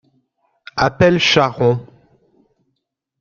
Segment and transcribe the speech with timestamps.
[0.77, 1.85] Appelle Charron.